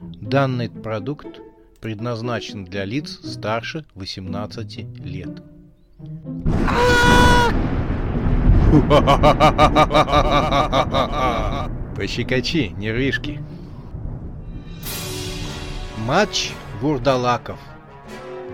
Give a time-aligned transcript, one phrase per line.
[0.00, 1.40] Данный продукт
[1.80, 5.42] предназначен для лиц старше 18 лет.
[11.96, 13.42] Пощекочи, нервишки.
[16.06, 16.52] Матч
[16.82, 17.58] Вурдалаков.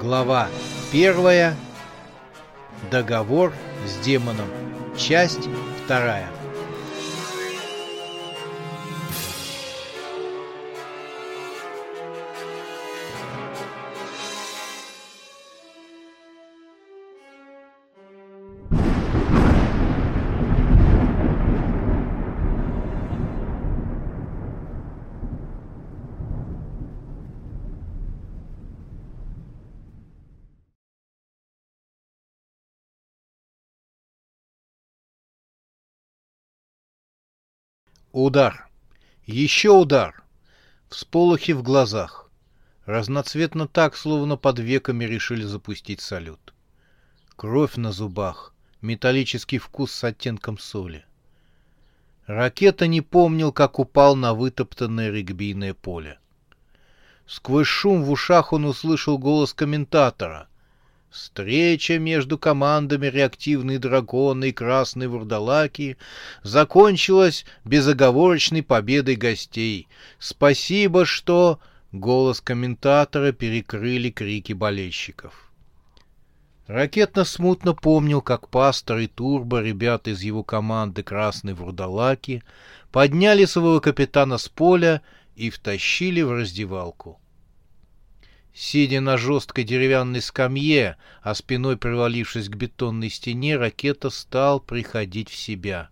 [0.00, 0.46] Глава
[0.92, 1.56] первая.
[2.90, 3.52] Договор
[3.84, 4.46] с демоном.
[4.96, 5.48] Часть
[5.84, 6.28] вторая.
[38.12, 38.68] Удар.
[39.24, 40.22] Еще удар.
[40.90, 42.30] Всполохи в глазах.
[42.84, 46.52] Разноцветно так, словно под веками решили запустить салют.
[47.36, 48.52] Кровь на зубах.
[48.82, 51.06] Металлический вкус с оттенком соли.
[52.26, 56.18] Ракета не помнил, как упал на вытоптанное регбийное поле.
[57.26, 60.48] Сквозь шум в ушах он услышал голос комментатора.
[61.12, 65.98] Встреча между командами «Реактивный дракон» и «Красный вурдалаки»
[66.42, 69.88] закончилась безоговорочной победой гостей.
[70.18, 71.60] Спасибо, что...
[71.92, 75.52] Голос комментатора перекрыли крики болельщиков.
[76.66, 82.42] Ракетно смутно помнил, как пастор и Турбо, ребята из его команды «Красный вурдалаки»,
[82.90, 85.02] подняли своего капитана с поля
[85.36, 87.20] и втащили в раздевалку.
[88.54, 95.36] Сидя на жесткой деревянной скамье, а спиной привалившись к бетонной стене, ракета стал приходить в
[95.36, 95.88] себя.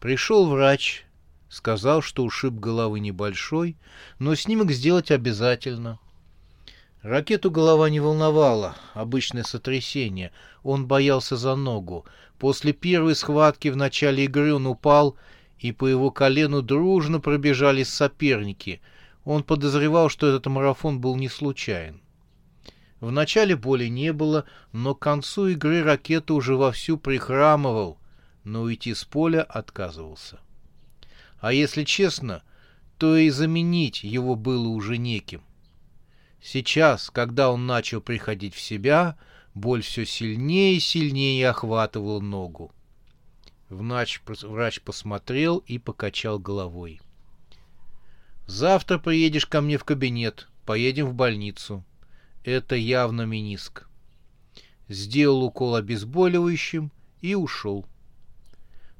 [0.00, 1.04] Пришел врач,
[1.50, 3.76] сказал, что ушиб головы небольшой,
[4.18, 5.98] но снимок сделать обязательно.
[7.02, 10.32] Ракету голова не волновала, обычное сотрясение.
[10.62, 12.06] Он боялся за ногу.
[12.38, 15.16] После первой схватки в начале игры он упал,
[15.58, 18.80] и по его колену дружно пробежались соперники—
[19.28, 22.00] он подозревал, что этот марафон был не случайен.
[23.02, 27.98] Начале боли не было, но к концу игры ракета уже вовсю прихрамывал,
[28.44, 30.40] но уйти с поля отказывался.
[31.40, 32.42] А если честно,
[32.96, 35.42] то и заменить его было уже неким.
[36.40, 39.18] Сейчас, когда он начал приходить в себя,
[39.52, 42.72] боль все сильнее и сильнее охватывала ногу.
[43.68, 47.02] Врач, врач посмотрел и покачал головой.—
[48.48, 51.84] Завтра приедешь ко мне в кабинет, поедем в больницу.
[52.44, 53.86] Это явно миниск.
[54.88, 57.84] Сделал укол обезболивающим и ушел.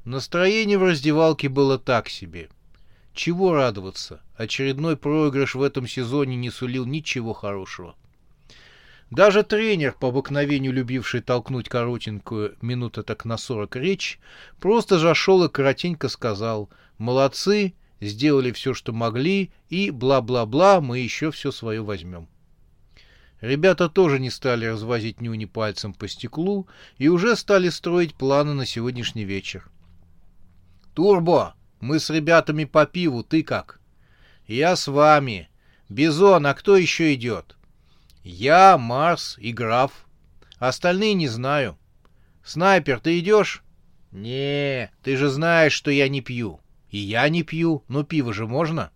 [0.05, 2.51] Настроение в раздевалке было так себе.
[3.15, 4.21] Чего радоваться?
[4.37, 7.97] Очередной проигрыш в этом сезоне не сулил ничего хорошего.
[9.11, 14.21] Даже тренер, по обыкновению любивший толкнуть коротенькую минуты так на сорок речь,
[14.61, 21.53] просто зашел и коротенько сказал «Молодцы, сделали все, что могли, и бла-бла-бла, мы еще все
[21.53, 22.29] свое возьмем.
[23.41, 26.67] Ребята тоже не стали развозить нюни пальцем по стеклу
[26.97, 29.71] и уже стали строить планы на сегодняшний вечер.
[30.95, 33.81] «Турбо, мы с ребятами по пиву, ты как?»
[34.49, 35.49] «Я с вами.
[35.89, 37.57] Бизон, а кто еще идет?»
[38.25, 40.07] «Я, Марс и Граф.
[40.59, 41.79] Остальные не знаю.
[42.45, 43.63] Снайпер, ты идешь?»
[44.11, 46.61] «Не, ты же знаешь, что я не пью».
[46.91, 48.91] И я не пью, но пиво же можно.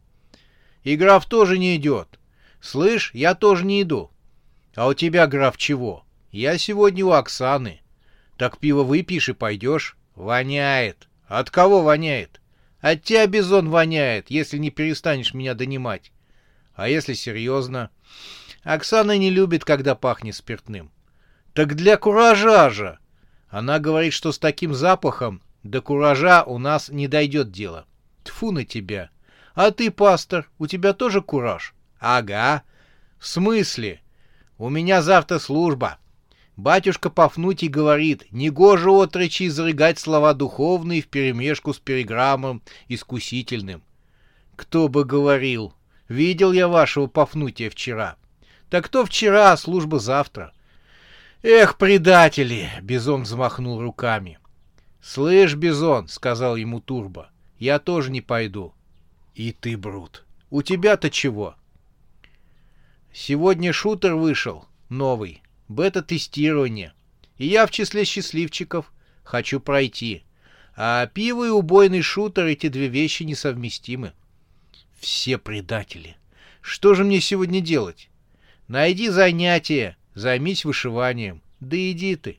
[0.82, 2.18] И граф тоже не идет.
[2.60, 4.10] Слышь, я тоже не иду.
[4.74, 6.04] А у тебя, граф, чего?
[6.30, 7.80] Я сегодня у Оксаны.
[8.38, 9.96] Так пиво выпьешь и пойдешь.
[10.14, 11.08] Воняет.
[11.26, 12.40] От кого воняет?
[12.80, 16.12] От тебя, Бизон, воняет, если не перестанешь меня донимать.
[16.74, 17.90] А если серьезно?
[18.64, 20.90] Оксана не любит, когда пахнет спиртным.
[21.52, 22.98] Так для куража же.
[23.48, 27.86] Она говорит, что с таким запахом до куража у нас не дойдет дело.
[28.24, 29.10] Тфу на тебя.
[29.54, 31.74] А ты, пастор, у тебя тоже кураж?
[32.00, 32.62] Ага.
[33.18, 34.00] В смысле?
[34.58, 35.98] У меня завтра служба.
[36.56, 43.82] Батюшка Пафнутий говорит, негоже отрочи изрыгать слова духовные вперемешку с переграммом искусительным.
[44.56, 45.72] Кто бы говорил,
[46.08, 48.16] видел я вашего Пафнутия вчера.
[48.68, 50.52] Так кто вчера, а служба завтра.
[51.42, 52.70] Эх, предатели!
[52.82, 54.38] Бизон взмахнул руками.
[55.02, 57.28] «Слышь, Бизон»,— сказал ему Турбо,—
[57.58, 58.72] «я тоже не пойду».
[59.34, 61.56] «И ты, Брут, у тебя-то чего?»
[63.12, 66.92] «Сегодня шутер вышел, новый, бета-тестирование,
[67.36, 68.92] и я в числе счастливчиков
[69.24, 70.22] хочу пройти.
[70.76, 74.12] А пиво и убойный шутер— эти две вещи несовместимы».
[75.02, 76.16] Все предатели.
[76.60, 78.08] Что же мне сегодня делать?
[78.68, 81.42] Найди занятие, займись вышиванием.
[81.58, 82.38] Да иди ты.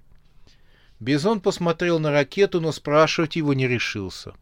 [1.04, 4.36] Бизон посмотрел на ракету, но спрашивать его не решился.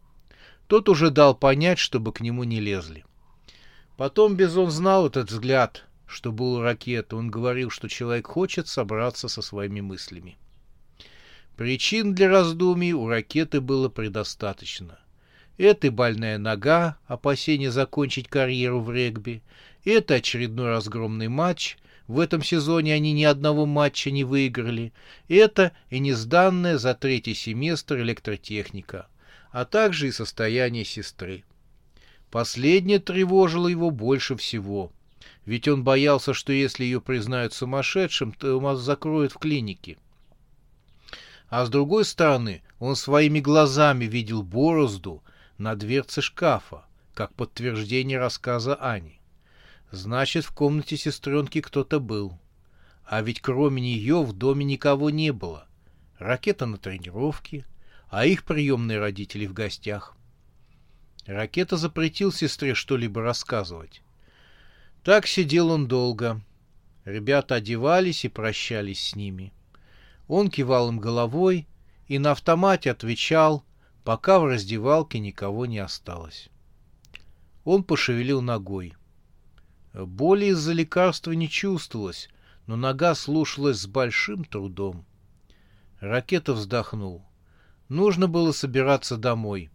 [0.68, 3.04] Тот уже дал понять, чтобы к нему не лезли.
[3.96, 7.16] Потом Бизон знал этот взгляд, что был у ракеты.
[7.16, 10.38] Он говорил, что человек хочет собраться со своими мыслями.
[11.56, 15.00] Причин для раздумий у ракеты было предостаточно.
[15.58, 19.42] Это больная нога, опасение закончить карьеру в регби.
[19.84, 21.76] Это очередной разгромный матч.
[22.12, 24.92] В этом сезоне они ни одного матча не выиграли.
[25.28, 29.06] Это и несданная за третий семестр электротехника,
[29.50, 31.42] а также и состояние сестры.
[32.30, 34.92] Последнее тревожило его больше всего.
[35.46, 39.96] Ведь он боялся, что если ее признают сумасшедшим, то его закроют в клинике.
[41.48, 45.22] А с другой стороны, он своими глазами видел борозду
[45.56, 49.21] на дверце шкафа, как подтверждение рассказа Ани.
[49.92, 52.38] Значит, в комнате сестренки кто-то был.
[53.04, 55.66] А ведь кроме нее в доме никого не было.
[56.18, 57.66] Ракета на тренировке,
[58.08, 60.16] а их приемные родители в гостях.
[61.26, 64.00] Ракета запретил сестре что-либо рассказывать.
[65.04, 66.40] Так сидел он долго.
[67.04, 69.52] Ребята одевались и прощались с ними.
[70.26, 71.68] Он кивал им головой
[72.08, 73.62] и на автомате отвечал,
[74.04, 76.48] пока в раздевалке никого не осталось.
[77.64, 78.94] Он пошевелил ногой.
[79.94, 82.28] Боли из-за лекарства не чувствовалось,
[82.66, 85.04] но нога слушалась с большим трудом.
[86.00, 87.22] Ракета вздохнул.
[87.88, 89.70] Нужно было собираться домой.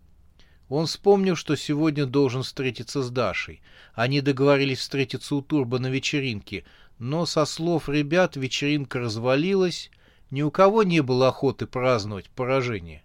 [0.69, 3.61] Он вспомнил, что сегодня должен встретиться с Дашей.
[3.93, 6.65] Они договорились встретиться у Турбо на вечеринке,
[6.97, 9.91] но, со слов ребят, вечеринка развалилась,
[10.31, 13.03] ни у кого не было охоты праздновать поражение.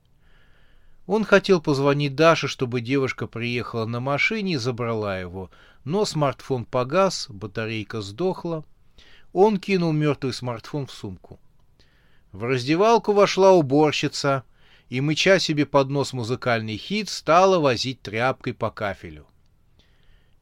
[1.13, 5.51] Он хотел позвонить Даше, чтобы девушка приехала на машине и забрала его,
[5.85, 8.65] но смартфон погас, батарейка сдохла.
[9.35, 11.39] Он кинул мертвый смартфон в сумку.
[12.33, 14.45] В раздевалку вошла уборщица
[14.89, 19.27] и, мыча себе под нос музыкальный хит, стала возить тряпкой по кафелю.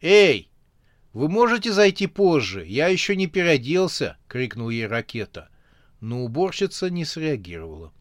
[0.00, 0.52] «Эй,
[1.12, 2.64] вы можете зайти позже?
[2.64, 5.48] Я еще не переоделся!»— крикнул ей ракета—
[6.00, 7.92] но уборщица не среагировала.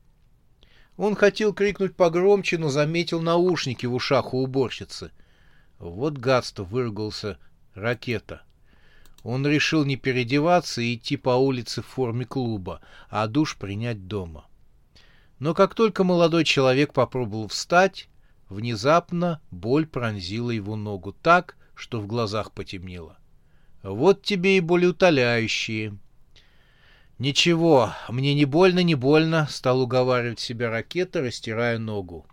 [0.99, 5.11] Он хотел крикнуть погромче, но заметил наушники в ушах у уборщицы.
[5.77, 7.37] Вот гадство выругался
[7.73, 8.41] ракета.
[9.23, 14.45] Он решил не переодеваться и идти по улице в форме клуба, а душ принять дома.
[15.39, 18.09] Но как только молодой человек попробовал встать,
[18.49, 23.17] внезапно боль пронзила его ногу так, что в глазах потемнело.
[23.83, 25.97] Вот тебе и болеутоляющие.
[27.19, 32.25] «Ничего, мне не больно, не больно»,— стал уговаривать себя ракета, растирая ногу.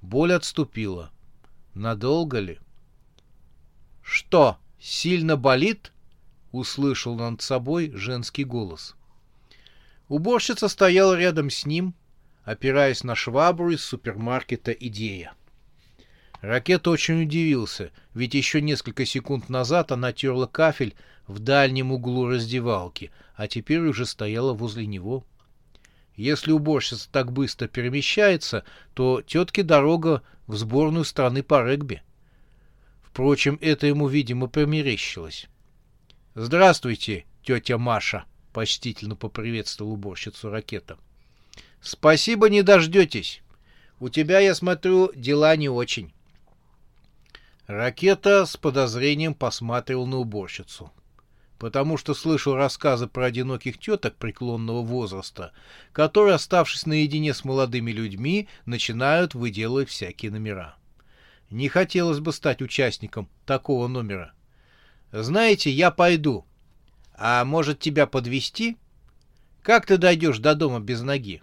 [0.00, 1.10] Боль отступила.
[1.74, 2.58] Надолго ли?
[4.02, 5.92] «Что, сильно болит?»—
[6.50, 8.96] услышал над собой женский голос.
[10.08, 11.94] Уборщица стояла рядом с ним,
[12.44, 15.34] опираясь на швабру из супермаркета «Идея».
[16.42, 20.96] Ракета очень удивился, ведь еще несколько секунд назад она терла кафель
[21.28, 25.24] в дальнем углу раздевалки, а теперь уже стояла возле него.
[26.16, 32.02] Если уборщица так быстро перемещается, то тетке дорога в сборную страны по регби.
[33.04, 35.46] Впрочем, это ему, видимо, померещилось.
[36.34, 40.98] «Здравствуйте, тетя Маша!»— почтительно поприветствовал уборщицу ракета.
[41.80, 43.42] «Спасибо, не дождетесь.
[44.00, 46.12] У тебя, я смотрю, дела не очень».
[47.72, 50.92] Ракета с подозрением посматривал на уборщицу,
[51.58, 55.52] потому что слышал рассказы про одиноких теток преклонного возраста,
[55.92, 60.76] которые, оставшись наедине с молодыми людьми, начинают выделывать всякие номера.
[61.48, 64.34] Не хотелось бы стать участником такого номера.
[65.10, 66.44] «Знаете, я пойду.
[67.14, 68.76] А может, тебя подвести?
[69.62, 71.42] Как ты дойдешь до дома без ноги?»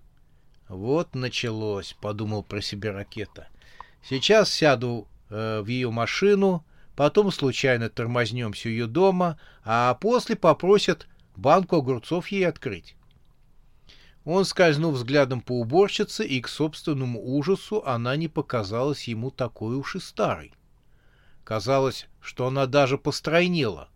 [0.67, 3.47] «Вот началось»,— подумал про себя ракета.
[4.03, 11.07] «Сейчас сяду э, в ее машину, потом случайно тормознемся у ее дома, а после попросят
[11.35, 12.95] банку огурцов ей открыть.
[14.25, 19.95] Он скользнул взглядом по уборщице, и к собственному ужасу она не показалась ему такой уж
[19.95, 20.53] и старой.
[21.43, 23.89] Казалось, что она даже постройнела,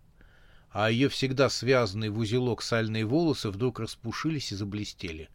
[0.71, 5.29] а ее всегда связанные в узелок сальные волосы вдруг распушились и заблестели.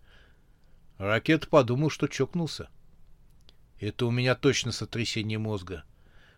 [0.98, 2.68] Ракет подумал, что чокнулся.
[3.80, 5.84] Это у меня точно сотрясение мозга.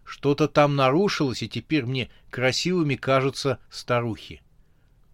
[0.05, 4.43] Что-то там нарушилось, и теперь мне красивыми кажутся старухи.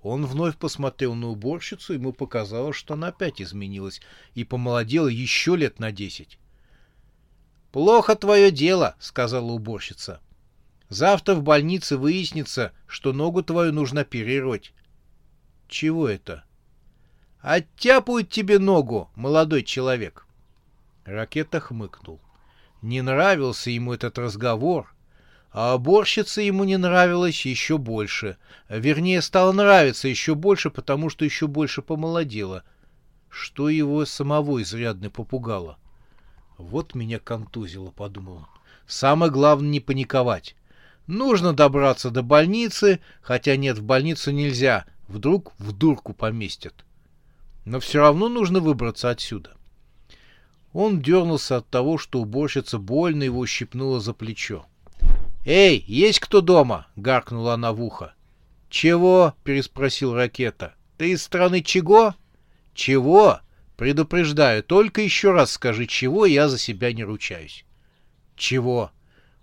[0.02, 4.00] Он вновь посмотрел на уборщицу, ему показалось, что она опять изменилась
[4.34, 6.38] и помолодела еще лет на десять.
[7.72, 10.20] «Плохо твое дело»,— сказала уборщица.
[10.88, 14.72] Завтра в больнице выяснится, что ногу твою нужно оперировать.
[15.68, 16.44] Чего это?
[17.40, 20.25] Оттяпают тебе ногу, молодой человек.
[21.06, 22.20] Ракета хмыкнул.
[22.82, 24.92] Не нравился ему этот разговор,
[25.52, 28.36] а уборщица ему не нравилась еще больше.
[28.68, 32.64] Вернее, стала нравиться еще больше, потому что еще больше помолодела.
[33.30, 35.78] Что его самого изрядно попугало.
[36.58, 38.46] Вот меня контузило, подумал он.
[38.88, 40.56] Самое главное не паниковать.
[41.06, 44.86] Нужно добраться до больницы, хотя нет, в больницу нельзя.
[45.06, 46.74] Вдруг в дурку поместят.
[47.64, 49.56] Но все равно нужно выбраться отсюда.
[50.78, 54.66] Он дернулся от того, что уборщица больно его щипнула за плечо.
[55.46, 58.12] «Эй, есть кто дома?»— гаркнула она в ухо.
[58.68, 60.74] «Чего?»— переспросил ракета.
[60.98, 62.14] «Ты из страны чего?»
[62.74, 63.40] «Чего?»
[63.78, 67.64] «Предупреждаю, только еще раз скажи, чего, я за себя не ручаюсь».
[68.36, 68.90] «Чего?»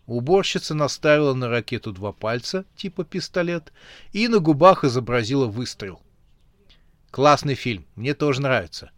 [0.06, 3.74] Уборщица наставила на ракету два пальца, типа пистолет,
[4.12, 6.00] и на губах изобразила выстрел.
[7.10, 8.92] «Классный фильм, мне тоже нравится».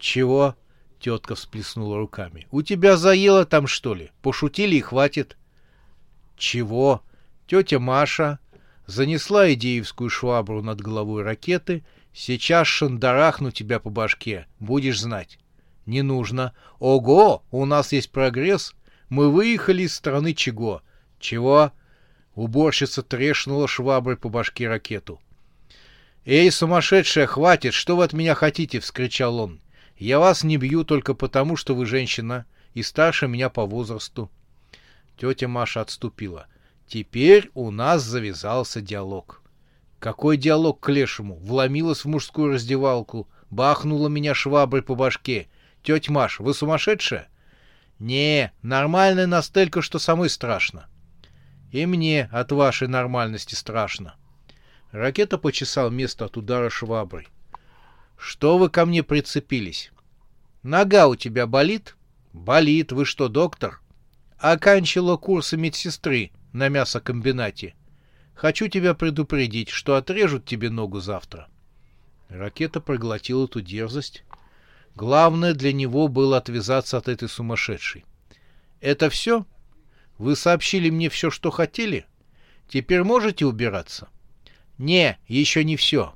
[0.00, 0.56] «Чего?»—
[0.98, 2.46] тетка всплеснула руками.
[2.50, 4.10] «У тебя заело там, что ли?
[4.22, 5.36] Пошутили и хватит».
[6.36, 7.02] «Чего?»
[7.46, 8.38] Тетя Маша
[8.86, 11.84] занесла идеевскую швабру над головой ракеты.
[12.12, 15.38] «Сейчас шандарахну тебя по башке, будешь знать».
[15.84, 16.54] «Не нужно».
[16.78, 18.74] «Ого, у нас есть прогресс.
[19.08, 20.82] Мы выехали из страны чего?»
[21.18, 21.72] «Чего?»
[22.34, 25.20] Уборщица трешнула шваброй по башке ракету.
[26.26, 27.72] «Эй, сумасшедшая, хватит!
[27.72, 29.60] Что вы от меня хотите?»— вскричал он.
[29.98, 34.30] «Я вас не бью только потому, что вы женщина и старше меня по возрасту».
[35.16, 36.46] Тетя Маша отступила.
[36.86, 39.42] Теперь у нас завязался диалог.
[39.98, 41.36] Какой диалог к лешему?
[41.36, 45.48] Вломилась в мужскую раздевалку, бахнула меня шваброй по башке.
[45.82, 47.28] Тетя Маша, вы сумасшедшая?
[47.98, 50.86] Не, нормальная настолько, что самой страшно.
[51.72, 54.14] И мне от вашей нормальности страшно.
[54.92, 57.26] Ракета почесал место от удара шваброй.
[58.16, 59.92] Что вы ко мне прицепились?
[60.62, 61.96] Нога у тебя болит?
[62.32, 62.92] Болит.
[62.92, 63.80] Вы что, доктор?
[64.38, 67.74] Оканчивала курсы медсестры на мясокомбинате.
[68.34, 71.48] Хочу тебя предупредить, что отрежут тебе ногу завтра.
[72.28, 74.24] Ракета проглотил эту дерзость.
[74.94, 78.04] Главное для него было отвязаться от этой сумасшедшей.
[78.80, 79.46] Это все?
[80.18, 82.06] Вы сообщили мне все, что хотели?
[82.68, 84.08] Теперь можете убираться?
[84.78, 86.14] Не, еще не все.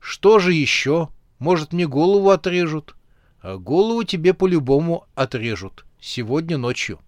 [0.00, 1.08] Что же еще?
[1.40, 2.94] Может, мне голову отрежут?
[3.40, 5.84] А голову тебе по-любому отрежут.
[5.98, 7.00] Сегодня ночью.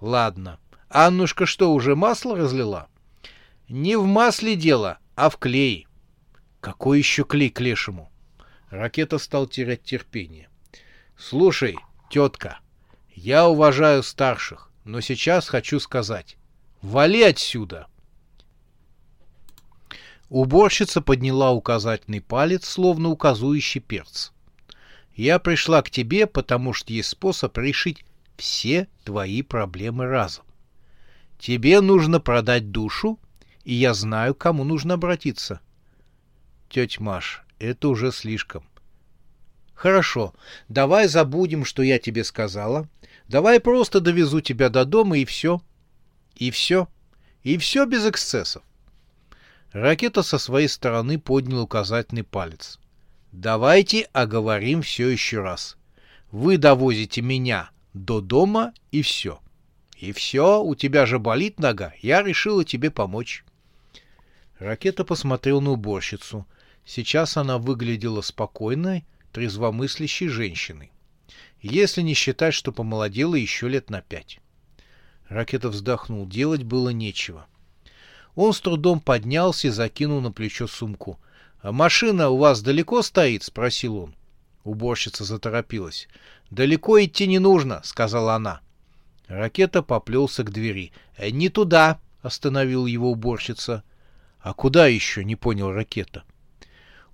[0.00, 0.58] Ладно.
[0.88, 2.86] Аннушка что, уже масло разлила?
[3.68, 5.86] Не в масле дело, а в клей.
[6.60, 8.10] Какой еще клей к лешему?
[8.70, 10.48] Ракета стал терять терпение.
[11.16, 11.76] Слушай,
[12.10, 12.60] тетка,
[13.12, 16.36] я уважаю старших, но сейчас хочу сказать.
[16.80, 17.88] Вали отсюда!
[20.28, 24.30] Уборщица подняла указательный палец, словно указующий перц.
[25.14, 28.04] Я пришла к тебе, потому что есть способ решить
[28.36, 30.44] все твои проблемы разом.
[31.38, 33.18] Тебе нужно продать душу,
[33.64, 35.60] и я знаю, к кому нужно обратиться.
[36.68, 38.64] Тетя Маш, это уже слишком.
[39.74, 40.34] Хорошо,
[40.68, 42.88] давай забудем, что я тебе сказала.
[43.28, 45.62] Давай просто довезу тебя до дома и все.
[46.34, 46.88] И все.
[47.42, 48.62] И все без эксцессов.
[49.72, 52.78] Ракета со своей стороны поднял указательный палец.
[53.32, 55.76] Давайте оговорим все еще раз.
[56.30, 59.40] Вы довозите меня до дома и все.
[59.98, 63.44] И все, у тебя же болит нога, я решила тебе помочь.
[64.58, 66.46] Ракета посмотрел на уборщицу.
[66.84, 70.90] Сейчас она выглядела спокойной, трезвомыслящей женщиной.
[71.60, 74.40] Если не считать, что помолодела еще лет на пять.
[75.28, 76.26] Ракета вздохнул.
[76.26, 77.46] Делать было нечего.
[78.40, 81.18] Он с трудом поднялся и закинул на плечо сумку.
[81.60, 84.14] «А машина у вас далеко стоит?»— спросил он.
[84.62, 86.06] Уборщица заторопилась.
[86.48, 88.60] «Далеко идти не нужно»,— сказала она.
[89.26, 90.92] Ракета поплелся к двери.
[91.16, 93.82] «Э, «Не туда»,— остановил его уборщица.
[94.38, 96.22] «А куда еще?»— не понял ракета.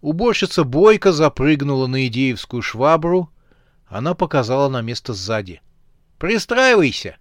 [0.02, 3.30] Уборщица бойко запрыгнула на идеевскую швабру.
[3.86, 5.62] Она показала на место сзади.
[6.18, 7.16] «Пристраивайся!»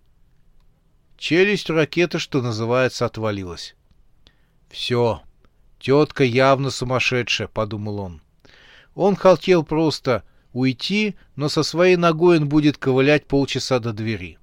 [1.18, 3.78] Челюсть ракеты, что называется, отвалилась.
[4.74, 5.22] «Все,
[5.80, 8.22] тетка явно сумасшедшая»,— подумал он.
[8.96, 14.40] Он хотел просто уйти, но со своей ногой он будет ковылять полчаса до двери.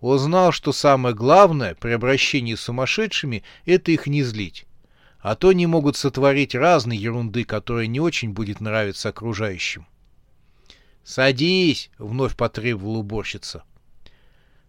[0.00, 4.66] Он знал, что самое главное при обращении с сумасшедшими— это их не злить.
[5.20, 9.86] А то они могут сотворить разные ерунды, которые не очень будет нравиться окружающим.
[11.04, 13.62] «Садись!»— вновь потребовала уборщица.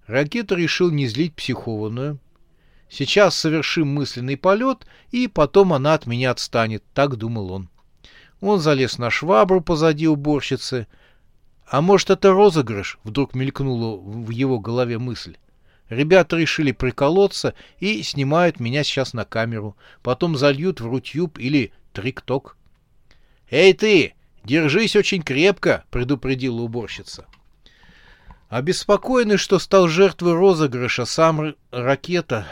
[0.05, 2.19] Ракета решил не злить психованную.
[2.97, 7.69] Сейчас совершим мысленный полет, и потом она от меня отстанет, так думал он.
[8.39, 10.87] Он залез на швабру позади уборщицы.
[11.67, 12.97] А может, это розыгрыш?
[13.03, 15.35] Вдруг мелькнула в его голове мысль.
[15.89, 19.75] Ребята решили приколоться и снимают меня сейчас на камеру.
[20.01, 22.55] Потом зальют в рутюб или трикток.
[23.51, 24.13] «Эй ты!
[24.45, 27.25] Держись очень крепко!»— предупредила уборщица.
[28.47, 32.47] Обеспокоенный, что стал жертвой розыгрыша, сам ракета,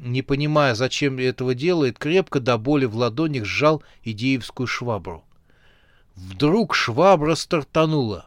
[0.00, 5.24] не понимая, зачем этого делает, крепко до боли в ладонях сжал идеевскую швабру.
[6.16, 8.26] Вдруг швабра стартанула.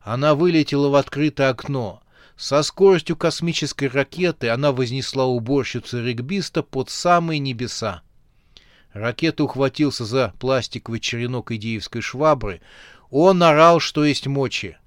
[0.00, 2.02] Она вылетела в открытое окно.
[2.36, 8.02] Со скоростью космической ракеты она вознесла уборщицу регбиста под самые небеса.
[8.92, 12.60] Ракета ухватился за пластиковый черенок идеевской швабры.
[13.10, 14.78] Он орал, что есть мочи.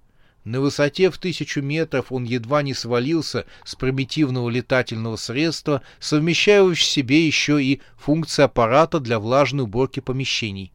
[0.44, 6.76] На высоте в тысячу метров он едва не свалился с примитивного летательного средства, совмещая в
[6.76, 10.74] себе еще и функции аппарата для влажной уборки помещений.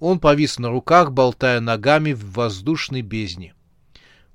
[0.00, 3.54] Он повис на руках, болтая ногами в воздушной бездне.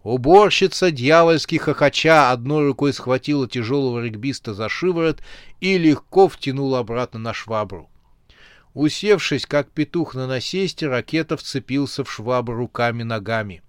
[0.01, 5.21] Уборщица, дьявольски хохоча, одной рукой схватила тяжелого регбиста за шиворот
[5.59, 7.89] и легко втянула обратно на швабру.
[8.73, 13.61] Усевшись, как петух на насесте, ракета вцепился в швабру руками-ногами.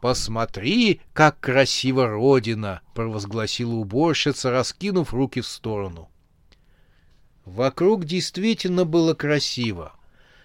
[0.00, 6.10] «Посмотри, как красиво Родина!»— провозгласила уборщица, раскинув руки в сторону.
[7.44, 9.92] Вокруг действительно было красиво.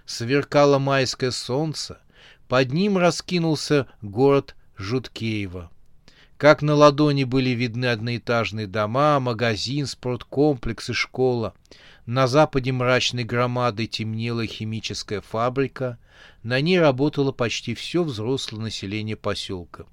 [0.06, 2.00] Сверкало майское солнце,
[2.48, 5.72] под ним раскинулся город Жуткеева.
[6.38, 11.54] Как на ладони были видны одноэтажные дома, магазин, спорткомплекс и школа.
[12.06, 16.00] На западе мрачной громадой темнела химическая фабрика.
[16.44, 19.86] На ней работало почти все взрослое население поселка.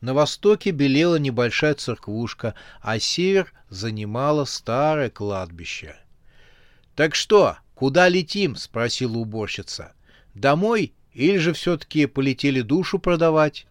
[0.00, 5.96] На востоке белела небольшая церквушка, а север занимало старое кладбище.—
[6.96, 9.92] Так что, куда летим?— спросила уборщица.—
[10.34, 13.66] Домой или же все-таки полетели душу продавать?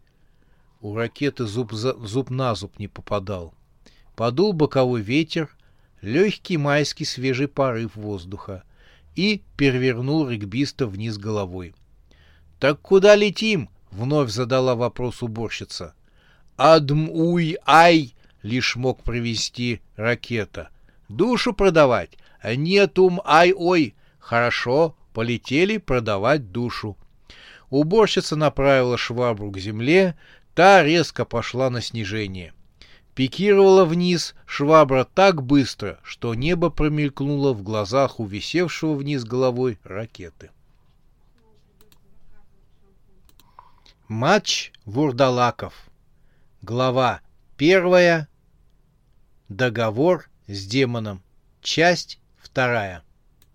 [0.80, 3.54] У ракеты зуб, за, зуб на зуб не попадал.
[4.16, 5.50] Подул боковой ветер,
[6.02, 8.64] легкий майский свежий порыв воздуха
[9.16, 11.76] и перевернул регбиста вниз головой.
[12.60, 15.94] «Так куда летим?»— вновь задала вопрос уборщица.
[16.58, 20.70] «Адм-уй-ай!»— лишь мог провести ракета.
[21.10, 22.12] «Душу продавать?
[22.44, 23.96] Нетум-ай-ой!
[24.20, 26.98] Хорошо, полетели продавать душу».
[27.70, 30.16] Уборщица направила швабру к земле,
[30.54, 32.54] та резко пошла на снижение.
[33.16, 40.52] Пикировала вниз швабра так быстро, что небо промелькнуло в глазах у висевшего вниз головой ракеты.
[44.08, 45.74] Матч Вурдалаков.
[46.62, 47.22] Глава
[47.58, 48.30] первая.
[49.50, 51.22] Договор с демоном.
[51.62, 53.04] Часть вторая.